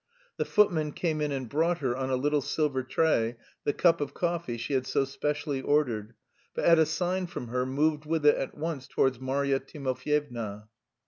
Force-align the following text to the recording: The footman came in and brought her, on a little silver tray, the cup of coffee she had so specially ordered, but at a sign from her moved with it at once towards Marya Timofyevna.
The 0.37 0.45
footman 0.45 0.93
came 0.93 1.21
in 1.21 1.31
and 1.31 1.47
brought 1.47 1.77
her, 1.77 1.95
on 1.95 2.09
a 2.09 2.15
little 2.15 2.41
silver 2.41 2.81
tray, 2.81 3.37
the 3.65 3.71
cup 3.73 4.01
of 4.01 4.15
coffee 4.15 4.57
she 4.57 4.73
had 4.73 4.87
so 4.87 5.05
specially 5.05 5.61
ordered, 5.61 6.15
but 6.55 6.65
at 6.65 6.79
a 6.79 6.87
sign 6.87 7.27
from 7.27 7.49
her 7.49 7.67
moved 7.67 8.05
with 8.07 8.25
it 8.25 8.33
at 8.35 8.57
once 8.57 8.87
towards 8.87 9.19
Marya 9.19 9.59
Timofyevna. 9.59 10.69